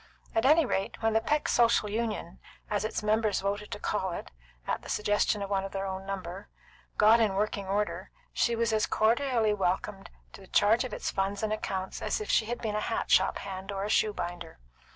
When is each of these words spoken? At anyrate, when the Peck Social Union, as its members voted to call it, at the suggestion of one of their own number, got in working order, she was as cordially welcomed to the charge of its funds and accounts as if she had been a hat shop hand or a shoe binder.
At 0.33 0.45
anyrate, 0.47 1.03
when 1.03 1.13
the 1.13 1.21
Peck 1.21 1.47
Social 1.47 1.87
Union, 1.87 2.39
as 2.71 2.83
its 2.83 3.03
members 3.03 3.39
voted 3.41 3.69
to 3.69 3.79
call 3.79 4.13
it, 4.13 4.31
at 4.65 4.81
the 4.81 4.89
suggestion 4.89 5.43
of 5.43 5.51
one 5.51 5.63
of 5.63 5.73
their 5.73 5.85
own 5.85 6.07
number, 6.07 6.49
got 6.97 7.19
in 7.19 7.35
working 7.35 7.67
order, 7.67 8.09
she 8.33 8.55
was 8.55 8.73
as 8.73 8.87
cordially 8.87 9.53
welcomed 9.53 10.09
to 10.33 10.41
the 10.41 10.47
charge 10.47 10.83
of 10.83 10.91
its 10.91 11.11
funds 11.11 11.43
and 11.43 11.53
accounts 11.53 12.01
as 12.01 12.19
if 12.19 12.31
she 12.31 12.45
had 12.45 12.57
been 12.63 12.73
a 12.75 12.81
hat 12.81 13.11
shop 13.11 13.37
hand 13.37 13.71
or 13.71 13.83
a 13.83 13.89
shoe 13.91 14.11
binder. 14.11 14.57